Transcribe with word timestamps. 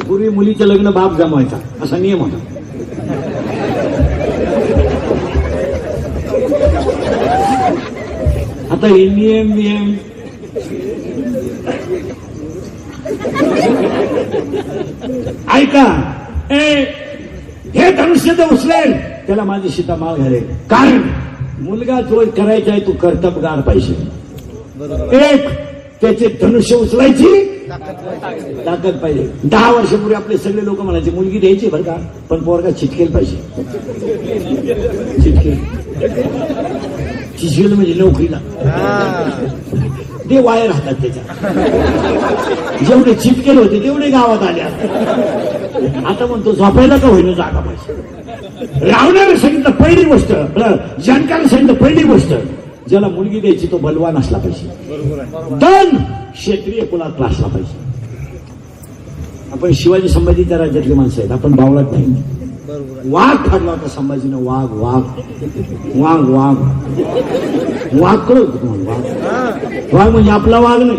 पूर्वी 0.00 0.28
मुलीचं 0.28 0.66
लग्न 0.66 0.90
बाप 0.90 1.16
जमवायचा 1.18 1.56
असा 1.82 1.96
नियम 1.98 2.20
होता. 2.20 2.38
आता 8.72 8.86
हे 8.86 9.08
नियम 9.08 9.52
नियम 9.54 9.92
ऐका 15.54 15.86
ए 16.50 16.84
हे 17.74 17.90
धनुष्य 17.96 18.32
तर 18.38 18.52
उचलेल. 18.52 18.92
त्याला 19.26 19.44
माझी 19.44 19.68
सीता 19.68 19.96
माळ 19.96 20.16
घालेल. 20.16 20.44
कारण 20.70 21.02
मुलगा 21.64 22.00
जो 22.00 22.24
करायचा 22.36 22.70
आहे 22.72 22.80
तो 22.86 22.92
कर्तबगार 23.02 23.60
पाहिजे. 23.66 23.94
एक 25.18 25.48
त्याचे 26.02 26.28
धनुष्य 26.42 26.76
उचलायची? 26.76 27.48
ताकद 28.66 28.96
पाहिजे. 29.02 29.26
दहा 29.44 29.70
वर्षापूर्वी 29.72 30.14
आपले 30.14 30.36
सगळे 30.38 30.64
लोक 30.64 30.80
म्हणायचे 30.80 31.10
मुलगी 31.10 31.38
द्यायची 31.38 31.68
बरं 31.72 31.82
का 31.82 31.92
पण 32.30 32.42
पोरगा 32.44 32.70
चिटकेल 32.70 33.10
पाहिजे. 33.12 33.36
चिटकेल. 35.22 35.56
चिटकेल 37.40 37.72
म्हणजे 37.72 37.94
नोकरीला. 37.94 38.38
ते 40.30 40.40
वायर 40.42 40.70
राहतात 40.70 41.02
त्याच्या. 41.02 41.22
जेवढे 42.88 43.14
चिटकेल 43.14 43.58
होते 43.58 43.82
तेवढे 43.84 44.08
गावात 44.10 44.42
आले 44.48 44.60
आता 44.60 46.08
आता 46.08 46.26
म्हणतो 46.26 46.52
झोपायला 46.52 46.96
का 46.96 47.08
होईना 47.08 47.32
जागा 47.32 47.60
पाहिजे? 47.60 48.90
रावणाला 48.90 49.36
सांगितलं 49.36 49.70
पहिली 49.82 50.04
गोष्ट. 50.04 50.32
जानकाने 51.06 51.48
सांगितलं 51.48 51.74
पहिली 51.74 52.02
गोष्ट. 52.08 52.32
ज्याला 52.92 53.08
मुलगी 53.08 53.40
द्यायची 53.40 53.66
तो 53.66 53.78
बलवान 53.78 54.16
असला 54.16 54.38
पाहिजे. 54.38 54.66
दन 55.60 55.96
क्षेत्रीय 56.32 56.84
कुलात 56.84 57.20
असला 57.22 57.46
पाहिजे. 57.46 57.78
आपण 59.52 59.72
शिवाजी 59.72 60.08
संभाजीच्या 60.08 60.58
राज्यातली 60.58 60.94
माणसं 60.94 61.20
आहेत. 61.20 61.32
आपण 61.32 61.52
बावळत 61.52 61.92
नाही. 61.92 62.04
वाघ 63.04 63.36
फाडला 63.46 63.70
होता 63.70 63.88
संभाजीनं. 63.88 64.36
वाघ 64.42 64.72
वाघ. 64.72 65.02
वाघ 65.94 66.20
वाघ. 66.28 66.56
वाघ 68.00 68.18
कळत 68.18 68.38
होतं 68.38 68.62
तुम्हाला? 68.62 68.90
वाघ. 68.90 69.94
वाघ 69.94 70.08
म्हणजे 70.10 70.30
आपला 70.30 70.58
वाघ 70.58 70.80
नाही. 70.82 70.98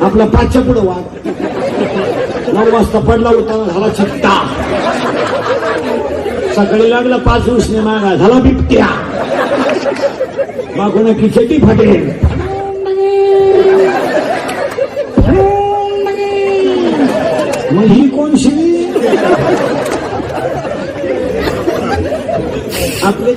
आपला 0.00 0.26
पाचच्या 0.26 0.62
पुढे 0.62 0.80
वाघ. 0.80 1.28
नऊ 2.54 2.72
वाजता 2.72 2.98
पडला 2.98 3.28
होता 3.28 3.64
झाला 3.72 3.88
चित्ता 3.88 4.34
सकाळी 6.56 6.90
लागला 6.90 7.16
पाच 7.16 7.48
उसने 7.48 7.80
मागा 7.80 8.14
झाला 8.14 8.40
बिबट्या. 8.40 8.86
मागून 10.76 11.12
खिचडी 11.20 11.58
फाटेल. 11.58 12.02
मग 17.72 17.84
ही 17.86 18.08
कोण 18.08 18.36
शिवी 18.38 18.68
आपले 23.06 23.34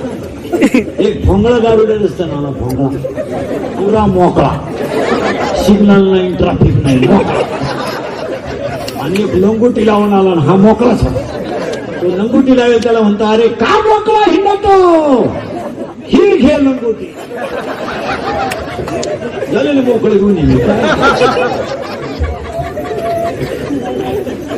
एक 1.08 1.24
भोंगळा 1.26 1.58
गाडून 1.58 2.04
असतं 2.06 2.28
ना 2.28 2.50
भोंगळा. 2.58 2.88
पुरा 3.76 4.04
मोकळा. 4.06 4.50
सिग्नल 5.64 6.10
नाही 6.10 6.34
ट्रॅफिक 6.36 6.82
नाही 6.82 7.06
मोकळा. 7.06 7.42
आणि 9.02 9.22
एक 9.22 9.34
लंगोटी 9.34 9.86
लावून 9.86 10.12
आला 10.14 10.34
ना 10.34 10.40
हा 10.40 10.54
मोकळाच 10.56 11.02
होता. 11.02 11.20
तो 12.00 12.08
लंगोटी 12.16 12.56
लावेल 12.56 12.82
त्याला 12.82 13.00
म्हणतो 13.00 13.24
अरे 13.32 13.48
का 13.60 13.78
मोकळा 13.86 14.30
हिंडतो? 14.30 14.74
ही 16.06 16.36
घे 16.36 16.56
लंगोटी 16.56 17.12
झालेले 19.52 19.80
मोकळे 19.80 20.14
घेऊन 20.14 20.36
येईल 20.38 20.60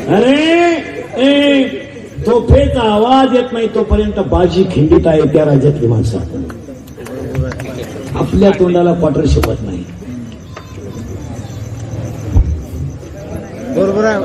अरे 0.09 1.65
तोफेचा 2.27 2.83
आवाज 2.85 3.35
येत 3.37 3.53
नाही 3.53 3.67
तोपर्यंत 3.75 4.19
बाजी 4.31 4.65
खिंडीत 4.73 5.07
आहे 5.07 5.23
त्या 5.33 5.45
राज्यातली 5.45 5.87
माणसं 5.87 6.19
आपल्या 8.15 8.51
तोंडाला 8.59 8.93
क्वार्टर 8.95 9.25
शिकवत 9.27 9.63
नाही 9.63 9.85
बरोबर 13.77 14.05
आहे 14.05 14.19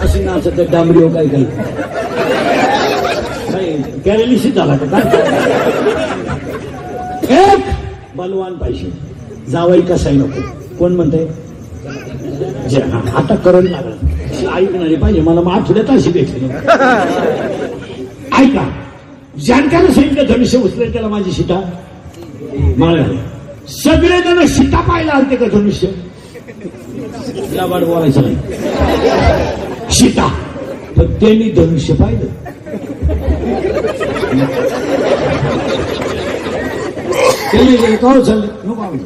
अशी 0.00 0.24
नाच 0.24 0.46
त्या 0.56 0.64
डांबरी 0.72 1.08
काय 1.08 1.26
काही 1.26 1.44
नाही 1.44 1.72
पॅरालिसिस 4.06 4.54
झाला 4.54 4.76
का? 4.76 4.98
एक! 7.30 7.60
बलवान 8.16 8.54
पाहिजे. 8.54 8.90
जावाई 9.50 9.80
कसाही 9.80 10.16
नको. 10.16 10.40
कोण 10.78 10.92
म्हणते 10.96 11.26
जे 12.70 12.80
हा 12.80 13.00
आता 13.18 13.34
करंट 13.34 13.68
लागला. 13.70 13.94
ऐकणारी 14.56 14.94
पाहिजे 14.94 15.20
मला 15.20 15.40
मग 15.40 15.52
आठवड्यात 15.52 15.90
अशी 15.90 16.10
भेटली. 16.10 16.48
ऐका 18.38 18.68
जानकाला 19.46 19.92
सांगितलं 19.92 20.26
धनुष्य 20.34 20.58
उचले 20.58 20.92
त्याला 20.92 21.08
माझी 21.08 21.32
शिटा? 21.32 21.60
माळ 22.78 23.02
सगळे 23.68 24.20
जण 24.22 24.46
शिटा 24.46 24.80
पाहायला 24.80 25.12
आलते 25.12 25.36
का 25.36 25.46
धनुष्य? 25.52 25.88
तिला 26.64 27.66
बोलायचं 27.84 28.22
नाही. 28.22 28.36
सीता 29.94 30.28
तर 30.96 31.06
त्यांनी 31.20 31.50
धनुष्य 31.50 31.94
पाहिलं. 31.94 32.26
त्यांनी 37.52 37.76
का 37.96 38.08
हो 38.08 38.20
नको 38.64 38.96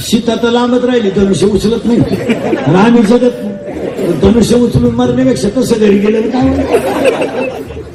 सीता 0.00 0.34
तर 0.34 0.50
लांबत 0.50 0.84
राहिली 0.84 1.10
धनुष्य 1.10 1.46
उचलत 1.46 1.84
नाही. 1.84 2.00
आणि 2.76 3.02
जगत 3.02 3.42
नाही. 3.42 4.12
धनुष्य 4.22 4.56
उचलून 4.56 4.94
मारण्यापेक्षा 4.94 5.48
कसं 5.48 5.78
घरी 5.80 5.98
गेलेलं 5.98 6.30
काय? 6.30 6.48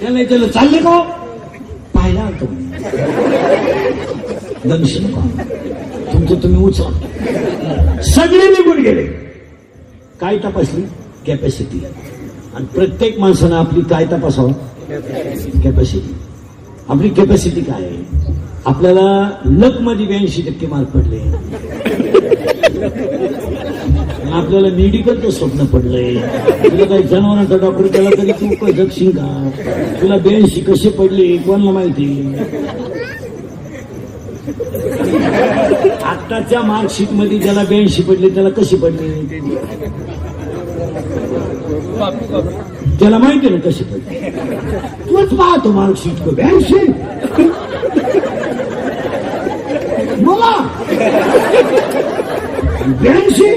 त्याला 0.02 0.24
त्याला 0.24 0.48
चालले 0.48 0.78
का 0.78 0.90
हो? 0.90 1.02
पाहिला 1.94 2.22
होतो 2.22 2.46
धनुष्य 4.70 5.00
नको 5.00 5.22
तुमचं 6.14 6.36
तुम्ही 6.44 6.64
उचला. 6.66 6.90
सगळे 8.06 8.48
निघून 8.50 8.82
गेले. 8.84 9.04
काय 10.22 10.38
तपासली? 10.38 10.82
कॅपॅसिटी 11.28 11.80
आणि 12.56 12.66
प्रत्येक 12.76 13.20
माणसानं 13.20 13.56
आपली 13.56 13.82
काय 13.90 14.06
तपासावं? 14.12 14.52
कॅपॅसिटी 15.64 16.14
आपली 16.90 17.10
कॅपॅसिटी 17.10 17.62
काय 17.62 17.84
आहे? 17.84 18.34
आपल्याला 18.66 19.30
लकमध्ये 19.46 20.06
ब्याऐंशी 20.06 20.42
टक्के 20.42 20.68
मार्क 20.68 20.88
पडले. 20.88 21.20
आपल्याला 24.32 24.68
मेडिकलचं 24.76 25.30
स्वप्न 25.30 25.66
पडलंय. 25.66 26.16
तुला 26.64 26.86
काही 26.86 27.04
जनावरांचा 27.04 27.58
डॉक्टर 27.58 27.88
केला 27.88 28.10
तरी 28.18 28.32
तू 28.32 28.72
जगशील 28.72 29.12
का? 29.18 29.50
तुला 30.02 30.18
ब्याऐंशी 30.18 30.62
कसे 30.62 30.90
पडले? 30.90 31.36
कोणाला 31.38 31.72
माहिती? 31.72 32.34
आत्ताच्या 36.26 36.62
मार्कशीटमध्ये 36.62 37.38
ज्याला 37.40 37.64
ब्याऐंशी 37.70 38.02
पडले 38.04 38.30
त्याला 38.36 38.50
कशी 38.50 38.76
पडली? 38.76 39.10
त्याला 43.00 43.18
माहिती 43.18 43.50
ना 43.50 43.58
कशी 43.66 43.84
पडली? 43.84 44.30
तूच 45.10 45.34
पाहतो 45.38 45.72
मार्कशीट 45.72 46.24
को 46.26 46.32
ब्याऐंशी? 46.36 46.80
मला 50.22 50.52
ब्याऐंशी? 53.02 53.52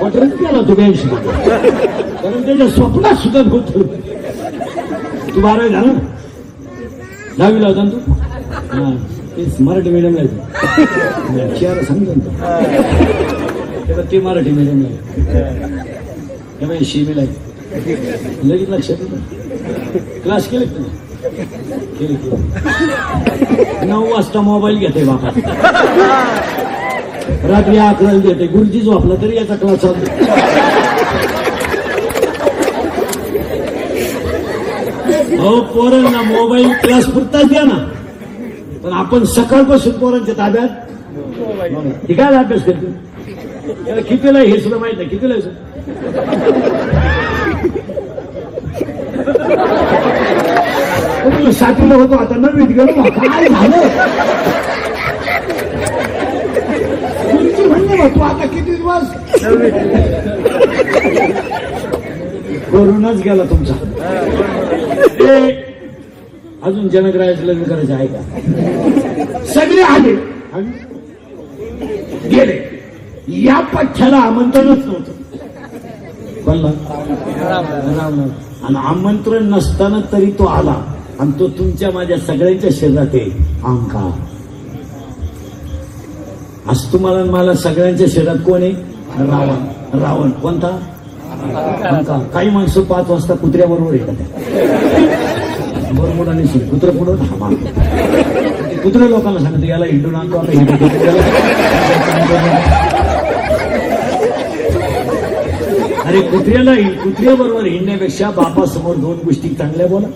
पटरच 0.00 0.32
केला 0.38 0.60
तो 0.68 0.74
ब्याऐंशी 0.74 1.08
कारण 1.08 2.42
त्याच्या 2.46 2.68
स्वप्नात 2.68 3.22
सुद्धा 3.22 3.40
होत. 3.50 3.76
तू 5.34 5.40
बारावी 5.40 5.68
झाला 5.68 5.92
दहावीला 7.38 7.68
होता 7.68 7.82
ना 7.82 8.90
तेच 9.36 9.60
मराठी 9.60 9.90
मीडियम 9.90 10.16
आहे 10.16 10.26
तू 10.26 10.34
तेव्हा 13.86 14.02
ते 14.10 14.18
मराठी 14.20 14.50
मीडियम 14.50 14.84
आहे 14.84 14.94
तेव्हा 16.60 16.76
शिमेला 16.90 17.20
आहे 17.20 17.44
लगेच 18.48 18.68
लक्षात 18.68 18.96
येतं. 19.00 19.16
क्लास 20.22 20.46
केले 20.48 20.64
तुम्ही 20.66 20.90
केले 21.98 22.14
केले. 22.14 23.86
नऊ 23.86 24.04
वाजता 24.12 24.40
मोबाईल 24.40 24.76
घेते 24.78 25.04
बापा 25.04 25.28
रात्री 27.48 27.76
अकराला 27.78 28.18
घेते 28.18 28.46
गुरुजी 28.52 28.80
झोपला 28.80 29.14
तरी 29.22 29.36
याचा 29.36 29.56
क्लास 29.56 29.80
चालतो 29.80 30.06
हो 35.42 35.60
पोरांना 35.74 36.20
मोबाईल 36.22 36.72
क्लास 36.82 37.04
पुरताच 37.14 37.48
द्या 37.48 37.62
ना. 37.64 37.78
पण 38.86 38.92
आपण 38.92 39.24
सकाळपासून 39.24 39.92
पोरांच्या 39.98 40.34
ताब्यात? 40.38 40.68
ठीक 42.06 42.16
काय 42.18 42.34
अभ्यास 42.36 42.62
करते? 42.64 42.90
त्याला 43.84 44.00
कितीला 44.08 44.38
हे 44.38 44.58
सुद्धा 44.60 44.78
माहीत 44.78 44.96
नाही. 44.96 45.08
कितीला 45.08 45.40
सर? 45.40 45.50
सातवीला 51.52 51.94
होतो 51.94 52.14
आता 52.16 52.36
नवीत 52.36 52.68
गेलो 52.68 53.02
काय 53.02 53.48
झालं? 53.48 53.76
म्हणजे 57.32 57.64
म्हणणे 57.64 58.08
तू 58.14 58.20
आता 58.20 58.46
किती 58.46 58.70
दिवस? 58.70 59.10
करूनच 62.72 63.20
गेला 63.24 63.44
तुमचा. 63.44 63.74
अजून 66.66 66.88
जनग्राहाचं 66.88 67.42
लग्न 67.42 67.62
करायचं 67.62 67.94
आहे 67.94 68.06
का? 68.06 68.20
सगळे 69.44 69.82
आले. 69.82 70.14
आणि? 70.52 70.66
गेले. 72.28 72.76
या 73.28 73.60
पठ्याला 73.60 74.16
आमंत्रणच 74.16 74.86
नव्हतं. 74.86 75.12
राम. 77.96 78.20
आणि 78.62 78.76
आमंत्रण 78.78 79.44
नसताना 79.44 80.00
तरी 80.12 80.30
तो 80.30 80.44
आला. 80.44 80.82
आणि 81.20 81.30
तो 81.40 81.48
तुमच्या 81.48 81.90
माझ्या 81.90 82.18
सगळ्यांच्या 82.18 82.70
शरीरात 82.72 83.06
आहे. 83.14 83.30
अहंकार 83.64 84.10
आज 86.66 86.92
तुम्हाला 86.92 87.24
मला 87.24 87.54
सगळ्यांच्या 87.54 88.06
शरीरात 88.10 88.36
कोण 88.36 88.62
आहे? 88.62 88.72
रावण. 89.18 90.00
रावण. 90.00 90.30
कोणता? 90.30 92.28
काही 92.32 92.50
माणसं 92.50 92.82
पाच 92.82 93.10
वाजता 93.10 93.34
कुत्र्याबरोबर 93.34 93.94
येतात. 93.94 95.25
बरोबर 95.98 96.28
आणि 96.28 96.46
कुत्र 96.70 96.90
पुढं? 96.96 97.16
थांबा. 97.20 97.48
कुत्रे 98.82 99.08
लोकांना 99.10 99.40
सांगतो 99.40 99.66
याला 99.66 99.86
हिंडून 99.86 100.14
आणतो 100.14 100.38
आता 100.38 100.52
हिंडू 100.52 100.84
अरे 106.04 106.20
कुत्र्याला 106.22 106.74
कुत्र्याबरोबर 107.02 107.64
हिंडण्यापेक्षा 107.66 108.30
बापासमोर 108.30 108.96
दोन 108.96 109.16
गोष्टी 109.24 109.48
चांगल्या 109.48 109.86
बोला. 109.86 110.06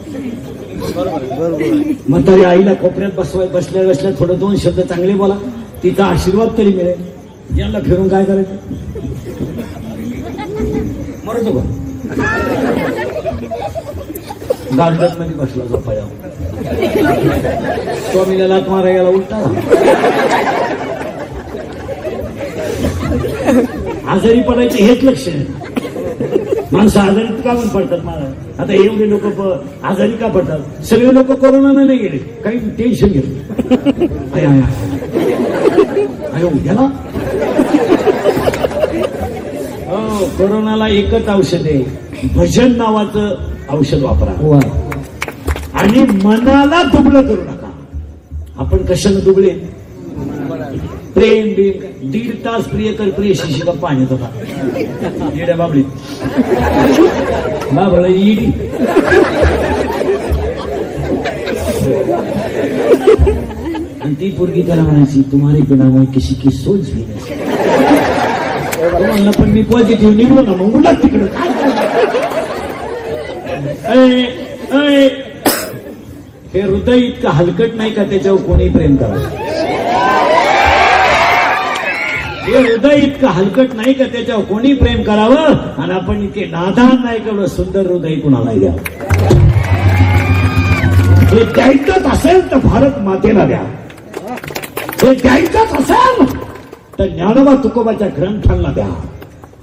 मग 2.09 2.27
तरी 2.27 2.45
आईला 2.45 2.75
कोपऱ्यात 2.75 3.11
बसवाय 3.17 3.47
बसल्या 3.55 3.83
बसल्या 3.89 4.11
थोडं 4.19 4.39
दोन 4.39 4.57
शब्द 4.57 4.81
चांगले 4.81 5.15
बोला. 5.15 5.37
तिचा 5.83 6.05
आशीर्वाद 6.05 6.49
तरी 6.59 6.73
मिळेल. 6.75 7.59
यांना 7.59 7.79
फिरून 7.81 8.09
काय 8.09 8.25
करायचं? 8.25 8.55
मरतो 11.25 11.53
का 11.53 11.63
गार्डनमध्ये 14.77 15.35
बसला 15.37 15.65
झोपाया 15.65 16.05
स्वामीला 18.11 18.47
लात 18.49 18.69
मारा 18.71 18.91
याला 18.91 19.09
उलटा. 19.09 19.37
आजारी 24.13 24.41
पडायचे 24.49 24.83
हेच 24.85 25.05
लक्ष 25.05 25.27
आहे. 25.29 25.45
माणसं 26.73 27.01
आजारी 27.01 27.41
का 27.43 27.55
पण 27.55 27.69
पडतात 27.69 28.05
मला 28.05 28.31
आता 28.63 28.73
एवढे 28.73 29.09
लोक 29.11 29.25
आजारी 29.85 30.17
का 30.17 30.27
पडतात? 30.35 30.85
सगळे 30.91 31.15
लोक 31.15 31.31
कोरोनानं 31.33 31.87
नाही 31.87 31.99
गेले. 31.99 32.19
काही 32.45 32.59
टेन्शन 32.79 33.09
घेतलं 33.09 33.39
अयो 36.35 36.49
गेला 36.65 36.89
हो 39.91 40.27
कोरोनाला 40.41 40.89
एकच 40.89 41.29
औषध 41.29 41.67
आहे. 41.67 41.85
भजन 42.35 42.77
नावाचं 42.77 43.35
औषध 43.71 44.03
वापरा. 44.03 44.61
आणि 45.75 46.01
मनाला 46.25 46.83
दुबळं 46.83 47.23
करू 47.23 47.43
नका. 47.43 47.71
आपण 48.57 48.79
कशानं 48.79 49.21
दुबळे? 49.25 49.51
प्रेम 51.15 51.49
बिम. 51.49 52.11
दीड 52.11 52.35
तास 52.45 52.65
प्रिय 52.65 52.93
कर 52.93 53.09
प्रिय 53.09 53.35
शिशी 53.35 53.61
का 53.61 53.73
पाण्यात 53.73 54.13
होता 54.13 54.29
येड्या 55.35 55.57
बाबळी. 55.57 55.83
बाबळ 57.73 58.05
इडी 58.07 58.47
आणि 64.05 64.15
ती 64.15 64.31
पोरगी 64.31 64.63
त्याला 64.63 64.83
म्हणायची 64.83 65.23
तुम्हारे 65.33 65.61
बिना 65.61 65.85
मैं 65.85 66.05
किसी 66.05 66.35
की 66.35 66.51
सोच 66.51 66.91
भी 66.93 67.05
नहीं 67.05 67.19
सकती." 67.19 67.35
तो 67.35 68.00
पण 68.83 69.51
मी 69.51 69.63
पॉझिटिव्ह 69.63 70.15
निघलो 70.17 70.43
ना 70.43 70.53
मग 70.53 70.75
उलट 70.75 71.03
तिकडं. 71.03 71.27
काय 73.83 75.09
हे 76.55 76.61
हृदय 76.61 76.99
इतकं 76.99 77.31
हलकट 77.31 77.75
नाही 77.77 77.91
का 77.91 78.03
त्याच्यावर 78.03 78.41
कोणी 78.43 78.69
प्रेम 78.69 78.97
करावं? 78.97 79.29
हे 82.47 82.59
हृदय 82.59 82.97
इतकं 82.97 83.29
हलकट 83.29 83.75
नाही 83.77 83.93
का 83.93 84.05
त्याच्यावर 84.05 84.45
कोणी 84.45 84.73
प्रेम 84.75 85.03
करावं? 85.03 85.55
आणि 85.83 85.95
आपण 85.95 86.23
इतके 86.25 86.45
नादान 86.51 86.97
नाही 87.05 87.19
केवढं 87.19 87.47
सुंदर 87.47 87.87
हृदय 87.87 88.15
कुणाला 88.15 88.53
द्या. 88.53 88.73
हे 91.31 91.45
द्यायचंच 91.45 92.07
असेल 92.13 92.51
तर 92.51 92.59
भारत 92.65 92.99
मातेला 92.99 93.47
द्या. 93.47 93.63
हे 95.03 95.15
द्यायचंच 95.15 95.73
असेल 95.81 96.25
तर 97.01 97.09
ज्ञानोबा 97.09 97.53
तुकोबाच्या 97.63 98.07
ग्रंथांना 98.17 98.71
द्या. 98.73 98.87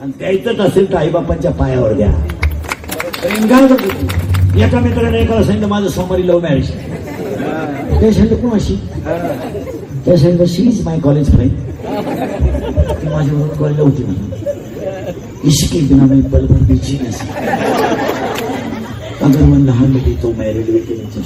आणि 0.02 0.12
द्यायचंच 0.18 0.60
असेल 0.60 0.90
तर 0.92 0.96
आईबापांच्या 0.98 1.52
पायावर 1.52 1.92
द्या. 1.94 2.08
एका 4.66 4.80
मित्राने 4.80 5.20
एकाला 5.20 5.44
सांगितलं 5.44 5.68
माझं 5.68 5.88
सोमवारी 5.88 6.28
लव्ह 6.28 6.42
मॅरेज 6.44 6.70
ते 8.02 8.12
सांगितलं 8.12 8.38
कोणाशी? 8.40 8.76
ते 10.06 10.18
सांगितलं 10.18 10.46
she 10.46 10.64
is 10.70 10.82
my 10.86 11.00
college 11.00 11.32
friend 11.36 11.52
ती 11.52 13.08
माझ्याबरोबर 13.08 13.56
कॉलेजला 13.60 13.84
होती 13.84 14.04
म्हणून. 14.04 14.26
इसके 15.50 15.80
बिना 15.88 16.06
मी 16.06 16.22
पल 16.30 16.46
भर 16.46 16.64
भी 16.68 16.78
अगर 19.26 19.42
मैं 19.50 19.58
लहान 19.66 19.90
मिली 19.92 20.14
तो 20.22 20.32
मैं 20.38 20.54
रेल्वे 20.54 20.80
के 20.88 20.94
नीचे 20.96 21.22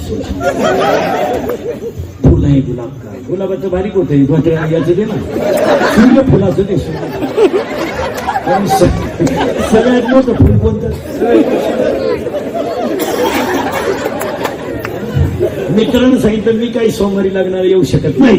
फुल 2.22 2.44
आहे 2.44 2.60
गुलाब 2.68 2.90
का 3.02 3.10
गुलाबाचं 3.28 3.70
बारीक 3.70 3.94
होतं 3.96 4.14
आहे 4.14 4.24
गोत्या 4.26 4.66
याचं 4.72 4.92
दे 4.96 5.04
ना। 5.04 5.16
सूर्य 5.94 6.22
फुलाचं 6.30 6.62
दे 6.68 6.76
सूर्य 6.78 7.00
आणि 8.54 8.68
सगळ्यात 8.68 10.08
मोठं 10.14 10.32
फुल 10.34 10.58
कोणतं 10.58 10.88
मित्रानं 15.76 16.18
सांगितलं 16.20 16.58
मी 16.58 16.66
काही 16.72 16.90
सोमवारी 16.90 17.34
लग्नाला 17.34 17.66
येऊ 17.68 17.82
शकत 17.92 18.18
नाही. 18.18 18.38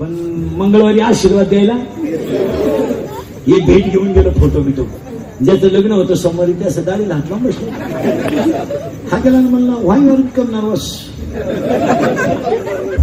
पण 0.00 0.14
मंगळवारी 0.58 1.00
आशीर्वाद 1.00 1.48
द्यायला. 1.48 1.74
हे 3.46 3.60
भेट 3.66 3.84
घेऊन 3.92 4.12
गेलो 4.12 4.30
फोटो 4.38 4.60
मी 4.62 4.72
तो 4.76 4.82
ज्याचं 5.44 5.68
लग्न 5.68 5.92
होतं 5.92 6.14
सोमवारी 6.14 6.52
त्या 6.52 6.70
सदाळीला 6.70 7.14
हात 7.14 7.32
बसलो. 7.42 7.70
हा 9.12 9.18
गेला 9.24 9.38
म्हणला 9.40 9.74
व्हाय 9.80 10.08
आर 10.10 10.20
कम 10.36 10.50
नर्वस 10.50 10.90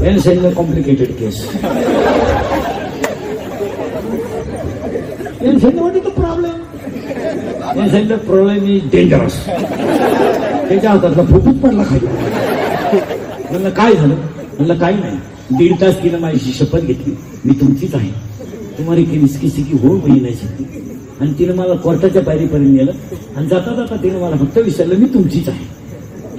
याने 0.03 0.19
सांगितलं 0.19 0.49
कॉम्प्लिकेटेड 0.49 1.11
केस 1.11 1.43
याने 5.41 5.59
सांगितलं 5.59 5.81
what 5.81 5.95
is 5.95 6.09
प्रॉब्लेम 6.09 6.51
problem? 6.51 7.77
याने 7.77 7.89
सांगितलं 7.89 8.17
प्रॉब्लेम 8.17 8.63
इज 8.75 8.89
डेंजरस 8.91 9.45
त्याच्या 9.45 10.89
हातातला 10.91 11.23
फुफूट 11.23 11.61
पडला 11.61 11.83
खाली. 11.83 12.05
म्हणलं 13.51 13.69
काय 13.69 13.93
झालं? 13.93 14.15
म्हणलं 14.57 14.77
काही 14.77 14.95
नाही. 14.95 15.17
दीड 15.57 15.73
तास 15.81 15.95
तिनं 16.03 16.19
माझी 16.19 16.51
शपथ 16.53 16.79
घेतली. 16.79 17.13
मी 17.45 17.53
तुमचीच 17.61 17.95
आहे. 17.95 18.09
तुम्हाला 18.77 19.03
की 19.11 19.19
रिस्की 19.19 19.49
सिकी 19.49 19.77
हो 19.77 19.93
मी 20.07 20.19
नाही 20.19 20.33
शकते. 20.33 20.87
आणि 21.21 21.31
तिनं 21.39 21.55
मला 21.55 21.73
कोर्टाच्या 21.83 22.21
पायरीपर्यंत 22.23 22.75
नेलं. 22.75 22.91
आणि 23.35 23.47
जाता 23.47 23.73
जाता 23.75 23.95
तिनं 24.03 24.19
मला 24.21 24.35
फक्त 24.35 24.57
विचारलं 24.57 24.95
मी 24.99 25.05
तुमचीच 25.13 25.49
आहे. 25.49 25.65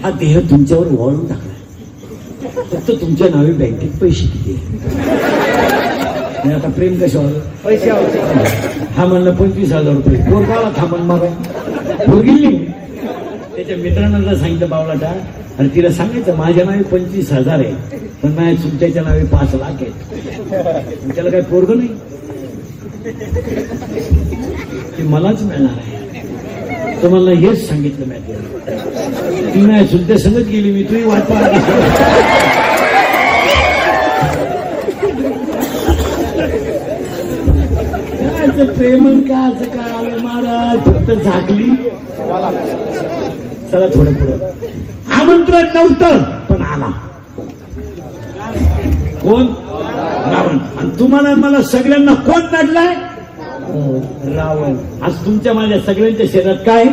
हा 0.03 0.11
देह 0.21 0.39
तुमच्यावर 0.51 0.87
वळून 0.91 1.27
टाकला. 1.27 1.49
फक्त 2.67 2.91
तुमच्या 3.01 3.29
नावे 3.31 3.53
बँकेत 3.53 3.99
पैसे 4.01 4.27
किती 4.27 4.53
आहे 4.55 6.39
आणि 6.41 6.53
आता 6.55 6.69
प्रेम 6.77 6.95
कशावर? 7.01 7.33
पैसे 7.65 7.91
हा 7.91 9.05
म्हणलं 9.07 9.35
पंचवीस 9.35 9.73
हजार 9.73 9.95
रुपये. 9.95 10.17
पोरगाला 10.31 10.71
थांबण 10.77 11.01
मारा. 11.07 11.29
पोरगी 12.07 12.57
त्याच्या 13.57 13.77
मित्रांना 13.77 14.35
सांगितलं 14.35 14.69
बावलाटा. 14.71 15.13
आणि 15.59 15.69
तिला 15.75 15.91
सांगायचं 15.93 16.37
माझ्या 16.37 16.65
नावे 16.65 16.83
पंचवीस 16.91 17.33
हजार 17.33 17.59
आहे 17.59 17.99
पण 18.23 18.33
माझ्या 18.35 18.55
चुलत्याच्या 18.63 19.03
नावे 19.03 19.25
पाच 19.33 19.55
लाख 19.55 19.83
आहेत. 19.83 21.13
त्याला 21.15 21.31
काही 21.31 21.43
पोरग 21.51 21.71
नाही? 21.77 21.89
ते 23.05 25.03
मलाच 25.03 25.43
मिळणार 25.43 25.79
आहे. 25.79 25.99
तर 27.03 27.09
मला 27.09 27.31
हेच 27.31 27.69
सांगितलं 27.69 28.07
मी 28.07 28.15
ती 29.55 29.61
नाही 29.61 29.87
सुद्धा 29.87 30.17
संगत 30.17 30.49
गेली 30.49 30.73
मी 30.73 30.83
तुही 30.83 31.03
वाट 31.05 31.23
पाहत 31.23 32.59
प्रेमन 38.77 39.21
का 39.21 39.39
असं 39.39 39.65
काय 39.65 39.91
आलं 39.91 40.23
महाराज? 40.23 40.79
फक्त 40.85 41.11
झाकली. 41.25 41.69
चला 43.73 43.87
थोडं 43.87 44.13
पुढं. 44.13 44.37
आमंत्रण 45.21 45.67
नव्हतं 45.75 46.23
पण 46.49 46.63
आला. 46.63 46.91
कोण? 49.23 49.47
रावण. 50.31 50.59
आणि 50.79 50.91
तुम्हाला 50.99 51.35
मला 51.37 51.63
सगळ्यांना 51.63 52.15
कोण 52.27 52.43
नडलाय? 52.53 52.95
रावण. 54.37 54.77
आज 55.03 55.25
तुमच्या 55.27 55.53
माझ्या 55.55 55.81
सगळ्यांच्या 55.81 56.27
शरीरात 56.33 56.65
काय? 56.67 56.85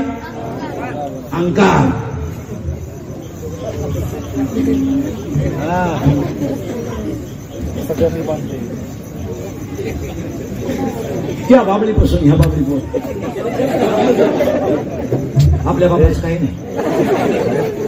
अंकार 1.34 1.90
त्या 11.50 11.62
बाबळीपासून 11.64 12.24
ह्या 12.24 12.36
बाबळी 12.36 12.80
आपल्या 15.66 15.90
बाबतीत 15.90 16.22
काही 16.22 16.38
नाही. 16.40 17.87